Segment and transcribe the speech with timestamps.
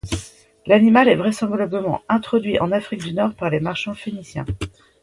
[0.65, 4.45] L'animal est vraisemblablement introduit en Afrique du Nord par les marchands phéniciens.